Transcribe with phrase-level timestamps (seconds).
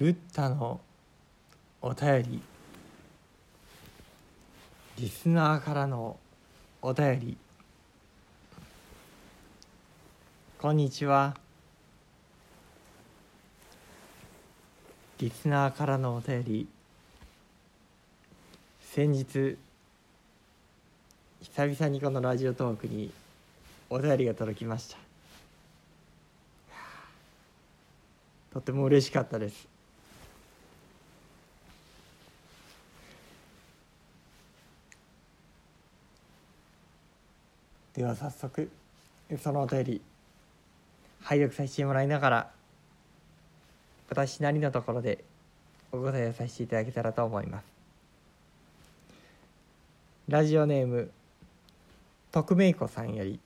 [0.00, 0.80] ブッダの
[1.82, 2.40] お便り。
[4.98, 6.18] リスナーからの
[6.80, 7.36] お便り。
[10.58, 11.36] こんにちは。
[15.18, 16.66] リスナーからのお便り。
[18.80, 19.58] 先日
[21.42, 23.12] 久々にこのラジオトークに
[23.90, 24.96] お便りが届きました。
[28.54, 29.79] とても嬉しかったです。
[38.00, 38.70] では早速
[39.38, 40.00] そのお便り
[41.20, 42.50] 拝読させてもらいながら
[44.08, 45.22] 私なりのところで
[45.92, 47.64] お答えをさせていただけたらと思います。
[50.28, 51.10] ラジオネーム
[52.32, 53.38] 徳明子さんより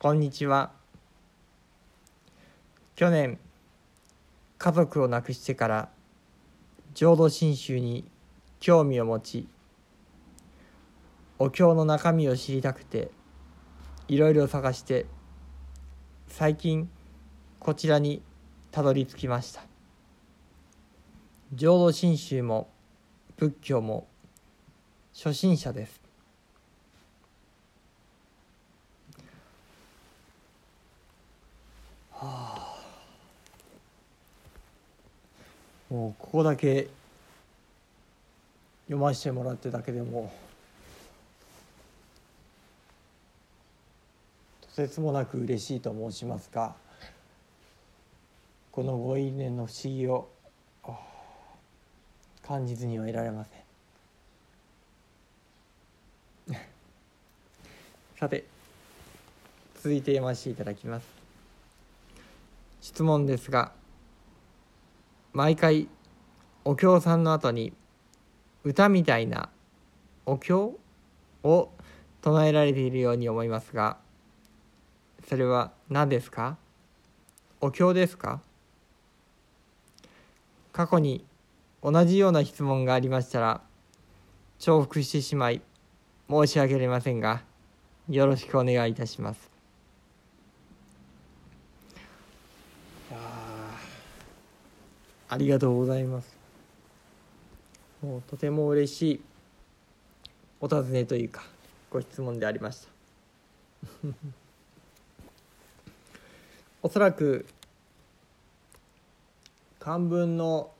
[0.00, 0.72] こんにちは。
[2.96, 3.38] 去年
[4.58, 5.88] 家族を亡くしてから
[6.94, 8.04] 浄土真宗に
[8.58, 9.46] 興味を持ち
[11.38, 13.10] お経の中身を知りたくて
[14.08, 15.06] いろいろ探して
[16.28, 16.88] 最近
[17.58, 18.22] こちらに
[18.70, 19.62] たどり着きました。
[21.54, 22.68] 浄土真宗も
[23.36, 24.06] 仏教も
[25.14, 26.00] 初心者です。
[32.12, 32.76] はあ。
[35.90, 36.88] もうここだけ
[38.86, 40.32] 読ませてもらってだけでも
[44.76, 46.76] とてつもなく嬉しいと申しますか。
[48.70, 50.28] このご因縁の不思議を
[52.42, 53.46] 感じずにはいられま
[56.46, 56.56] せん。
[58.20, 58.44] さて
[59.76, 61.06] 続いて読ませていただきます。
[62.82, 63.72] 質問ですが
[65.32, 65.88] 毎回
[66.66, 67.72] お経さんの後に
[68.62, 69.48] 歌みたいな
[70.26, 70.78] お経
[71.44, 71.70] を
[72.20, 74.04] 唱えられているように思いますが
[75.28, 76.56] それは何ですか？
[77.60, 78.40] お経ですか？
[80.72, 81.24] 過去に
[81.82, 83.60] 同じような質問がありましたら
[84.58, 85.62] 重複してしまい
[86.28, 87.42] 申し訳ありませんが
[88.08, 89.50] よろしくお願いいたします。
[95.28, 96.36] ありがとうございます。
[98.00, 99.20] もうとても嬉しい
[100.60, 101.42] お尋ねというか
[101.90, 102.86] ご質問でありまし
[104.02, 104.06] た。
[106.86, 107.46] おそらく
[109.80, 110.70] 漢文の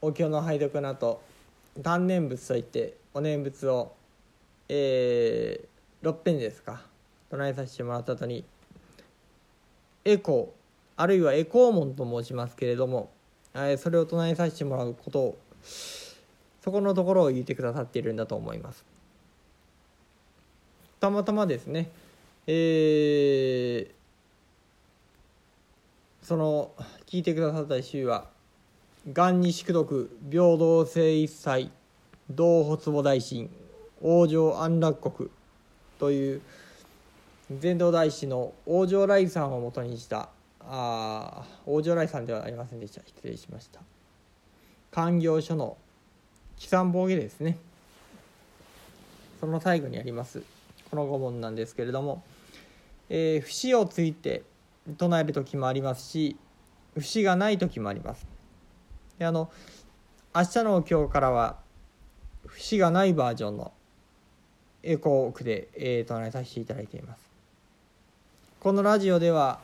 [0.00, 1.20] お経の拝読の後
[1.76, 3.92] 断念仏といってお念仏を
[4.68, 6.82] えー、6遍ですか。
[7.32, 8.44] 唱えさせてもらった後に
[10.04, 13.10] エコーあるいはエコー門と申しますけれども、
[13.52, 15.38] えー、それを唱えさせてもらうことを
[16.60, 18.84] そこのところを言ってくださっているんだと思います。
[21.00, 21.90] たまたまですね
[22.46, 23.95] えー、
[26.26, 26.72] その
[27.06, 28.26] 聞いてくださった週は
[29.06, 31.70] 「元に宿読平等性一切
[32.28, 33.48] 同発母大神
[34.02, 35.30] 往生安楽国」
[36.00, 36.42] という
[37.60, 40.28] 禅道大師の往生来さんをもとにした
[40.62, 43.02] あ往生来さんではありませんでした。
[43.06, 43.80] 失礼しました。
[44.90, 45.76] 官業書の
[46.56, 47.56] 起算防御ですね。
[49.38, 50.42] その最後にあります
[50.90, 52.24] この御門なんですけれども、
[53.10, 54.42] えー、節をついて
[54.96, 56.36] 唱える時もありますし
[56.94, 58.26] 節がない時もあります。
[59.18, 59.50] であの
[60.34, 61.56] 明日の今日からは
[62.46, 63.72] 節がないバージョンの
[64.82, 67.30] エコー区で、えー、唱えさせていただいています。
[68.60, 69.58] このラジオでは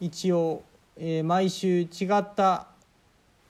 [0.00, 0.62] 一応、
[0.96, 1.86] えー、毎週違
[2.18, 2.68] った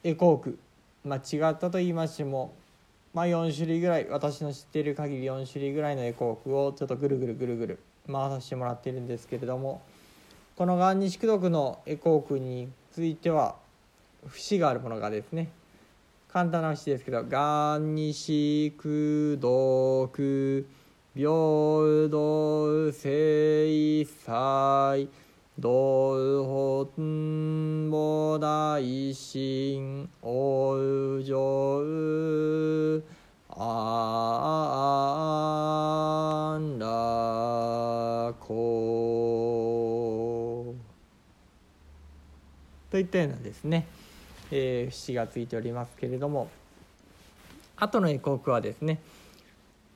[0.04, 0.58] エコー区
[1.04, 2.54] まあ違ったと言いましても
[3.14, 9.82] まあ4種類ぐらい私の知っている限り4種類ぐらいのエコー区をちょっとぐるぐるぐるぐる回させてもらっているんですけれども
[10.56, 13.56] この元日功読のエコー区については
[14.26, 15.50] 節があるものがですね
[16.32, 20.66] 簡単な節ですけど「元日功読
[21.14, 21.28] 平
[22.10, 25.10] 等聖祭
[25.58, 28.80] 道本母大
[29.12, 33.04] 神往生
[33.50, 35.25] 安
[42.96, 43.86] といったようなですね、
[44.50, 46.48] えー、節がついておりますけれども
[47.76, 49.00] 後の絵国はですね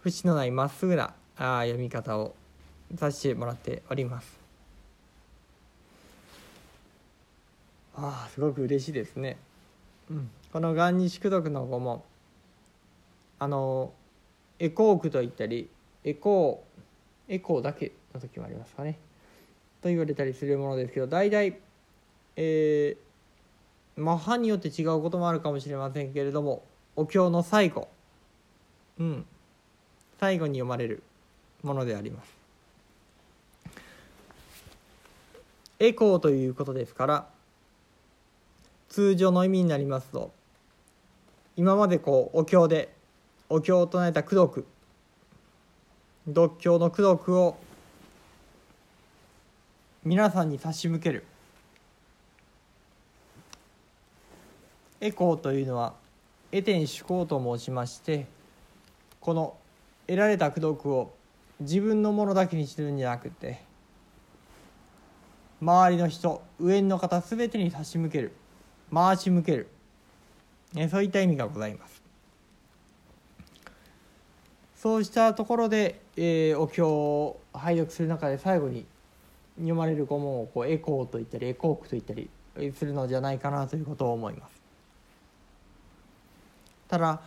[0.02, 2.34] 節のないまっすぐなあ読み方を
[2.98, 4.38] させてもらっております。
[7.96, 9.38] ああすごく嬉しいですね。
[10.10, 12.04] うん、この「元日功徳の語も
[13.38, 13.94] あの
[14.58, 15.70] エコークと言ったり
[16.04, 18.98] エコーエコーだけの時もありますかね。
[19.80, 21.58] と言われたりするものですけど大体
[22.42, 26.64] えー、まあ派によって違うこともあるかもしれませんけれども
[26.96, 27.88] お経の最後。
[28.98, 29.26] うん。
[30.18, 31.02] 最後に読まれる
[31.62, 32.34] ものであります。
[35.80, 37.26] エコーということですから
[38.88, 40.30] 通常の意味になりますと
[41.56, 42.94] 今までこうお経で
[43.48, 44.66] お経を唱えた功徳
[46.26, 47.56] 独経の功徳を
[50.04, 51.24] 皆さんに差し向ける。
[55.00, 55.94] エコーというのは
[56.52, 58.26] エテン主公と申しまして
[59.20, 59.56] この
[60.06, 61.14] 得られた功徳を
[61.60, 63.60] 自分のものだけにするんじゃなくて
[65.60, 68.32] 周りの人上の方全てに差し向ける
[68.92, 69.68] 回し向ける
[70.90, 72.00] そういった意味がございます。
[74.76, 78.86] そうしたところで、えー、お経を拝読する中で最後に
[79.56, 82.30] 読まれる語文をこうエコーと言ったりエコークと言ったり
[82.72, 84.59] するのじゃないかなということを思います。
[86.90, 87.20] ただ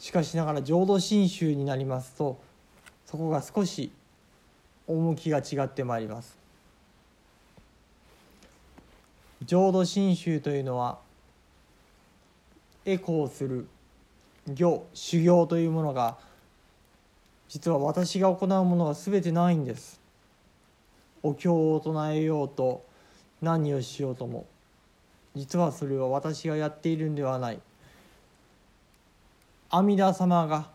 [0.00, 2.36] しかしながら浄土真宗になりますと
[3.06, 3.92] そこが少し
[4.88, 6.36] 趣が違ってまいります。
[9.44, 10.98] 浄土真宗というのは
[12.84, 13.68] エコーする
[14.48, 16.16] 行修行というものが
[17.48, 20.00] 実は私が行うものが全てないんです。
[21.22, 22.84] お経を唱えようと
[23.40, 24.44] 何をしようとも
[25.36, 27.60] 実はそれは私がやっているんではない。
[29.74, 30.68] 阿弥陀様が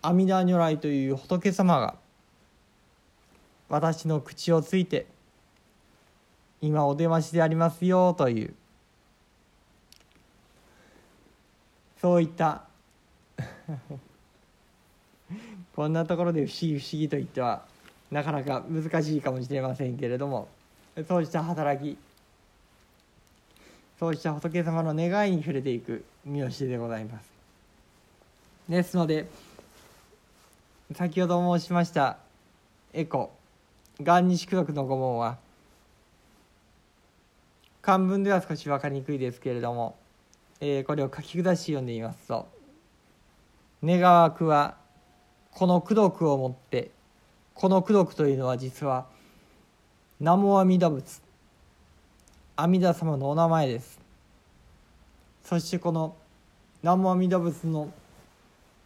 [0.00, 1.94] 阿弥陀如来という仏様が
[3.68, 5.04] 私の口をついて
[6.62, 8.54] 今お出ましでありますよという
[12.00, 12.62] そういった
[15.76, 17.62] こんなところで不思議不思議と言っては
[18.10, 20.48] なかなか難しいかもしれませんけれども
[21.06, 21.98] そうした働き
[24.00, 27.30] そうした仏様の願いに触れていく見教えでございます。
[28.66, 29.26] ですので
[30.94, 32.16] 先ほど申しました
[32.94, 33.30] エコ
[34.00, 35.36] 「元日功徳の御門は
[37.82, 39.98] 漢文では少し分かりにくいですけれども、
[40.62, 42.48] えー、これを書き下し読んでみますと
[43.84, 44.78] 「願わくは
[45.50, 46.90] この功徳をもって
[47.54, 49.04] この功徳というのは実は
[50.20, 51.20] 南無阿弥陀仏
[52.62, 53.98] 阿弥陀様のお名前です。
[55.42, 56.14] そしてこの
[56.82, 57.90] 南無阿弥陀仏の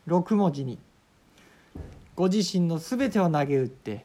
[0.06, 0.78] 6文字に
[2.14, 4.04] ご自身の全てを投げ打って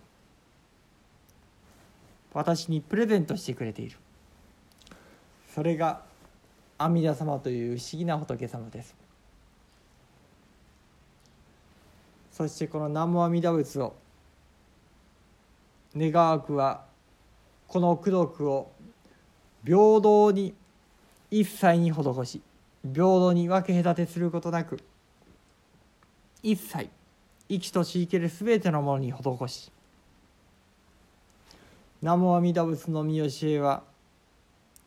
[2.34, 3.98] 私にプレゼントしてくれている。
[5.54, 6.02] それが
[6.80, 8.96] 阿弥陀様という不思議な仏様です。
[12.32, 13.94] そしてこの南無阿弥陀仏を
[15.96, 16.86] 願わくは
[17.68, 18.72] この功徳を
[19.66, 20.54] 平等に
[21.32, 22.42] 一切に施し
[22.84, 24.80] 平等に分け隔てすることなく
[26.42, 26.90] 一切
[27.50, 29.72] 生きとし生ける全てのものに施し
[32.02, 33.84] 南無阿弥陀仏の見教えは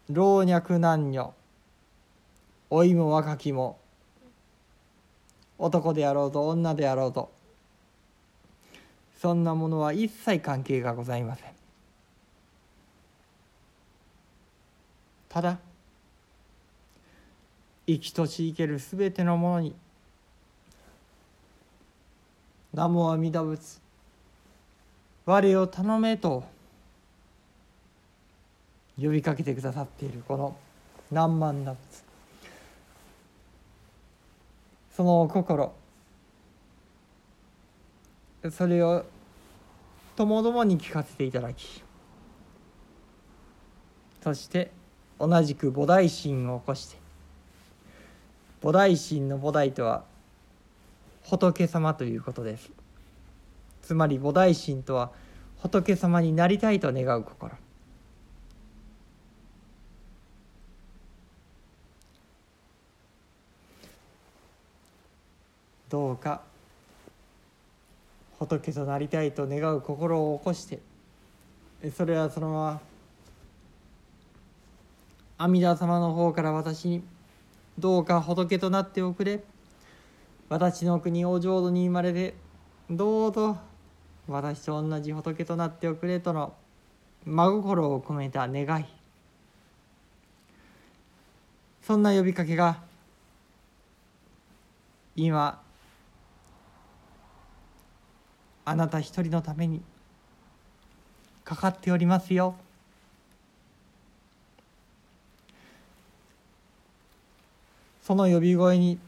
[0.09, 1.35] 老若男女
[2.71, 3.79] 老いも若きも
[5.59, 7.31] 男であろうと女であろうと
[9.21, 11.62] そんなものは一切関係がございません。
[15.33, 15.59] ただ
[17.87, 19.75] 生きとし生けるすべてのものに
[22.75, 23.81] 南無阿弥陀仏
[25.25, 26.45] 我を頼めと
[29.01, 30.55] 呼びかけてくださっているこの
[31.11, 32.05] 何万打仏
[34.95, 35.73] その心
[38.51, 39.07] それを
[40.15, 41.83] ともどもに聞かせていただき
[44.23, 44.82] そして
[45.23, 46.97] 同じく菩提心を起こして
[48.61, 50.03] 菩提心の菩提とは
[51.23, 52.71] 仏様ということです。
[53.83, 55.13] つまり菩提心とは
[55.61, 57.53] 仏様になりたいと願う心。
[65.89, 66.41] どうか
[68.41, 70.81] 仏となりたいと願う心を起こして
[71.97, 72.92] それはそのまま
[75.43, 77.03] 阿弥陀様の方から私に
[77.77, 79.43] どうか仏となっておくれ。
[80.49, 82.37] 私の国お浄土に生まれて
[82.89, 83.59] どうぞ
[84.29, 86.55] 私と同じ仏となっておくれとの
[87.25, 88.85] 真心を込めた願い。
[91.83, 92.81] そんな呼びかけが
[95.17, 95.61] 今
[98.65, 99.83] あなた一人のために
[101.43, 102.55] かかっておりますよ。
[108.03, 108.99] その呼び声に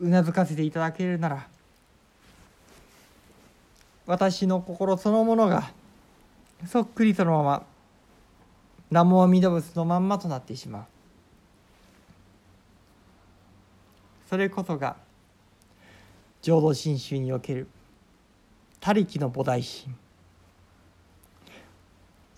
[0.00, 1.46] うなずかせていただけるなら
[4.06, 5.70] 私の心そのものが
[6.66, 7.66] そっくりそのまま
[8.90, 10.84] 南無阿弥陀仏のまんまとなってしまう。
[14.28, 14.96] それこそが
[16.42, 17.66] 浄土真宗における
[18.80, 19.96] 他力の菩提心。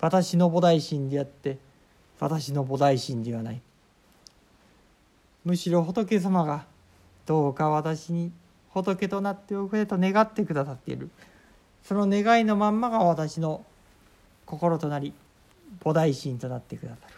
[0.01, 1.59] 私の菩提心であって
[2.21, 3.61] 私の菩提心ではない。
[5.47, 6.67] むしろ仏様が
[7.25, 8.33] どうか私に
[8.71, 11.09] 仏となっておくれと願ってくださっている。
[11.85, 13.65] その願いのまんまが私の
[14.45, 15.13] 心となり
[15.85, 17.15] 菩提心となってくださる。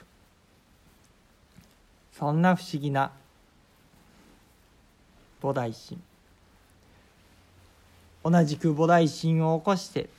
[2.13, 3.13] そんな不思議な
[5.41, 5.99] 菩提心。
[8.23, 10.11] 同じく菩提心を起こして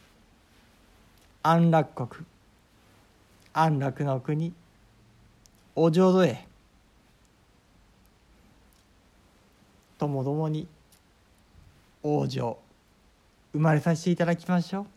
[1.43, 2.25] 安楽国
[3.53, 4.51] 安楽の国
[5.75, 6.48] お浄土へ
[9.99, 10.67] ともどもに
[12.03, 12.57] 往生
[13.51, 14.87] 生まれさせていただきましょ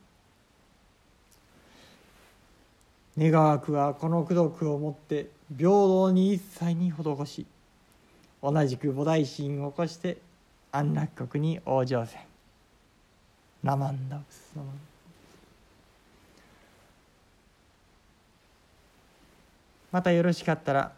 [3.18, 3.20] う。
[3.30, 7.46] 願わくはこの功徳をもって平等に一切に施し
[8.42, 10.16] 同じく菩提心を起こして
[10.70, 12.22] 安楽国に往生せん。
[13.62, 14.68] ナマンダブスナマ。
[14.70, 14.74] ン
[19.90, 20.92] またよろしかったら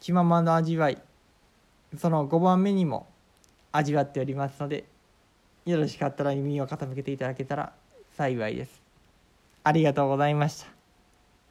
[0.00, 0.98] 気ままの味わい
[1.96, 3.06] その5番目にも
[3.76, 4.84] 味わっておりますので
[5.66, 7.72] よろしかったら耳を傾けていただけたら
[8.16, 8.80] 幸いです。
[9.64, 10.73] ありがとうございました。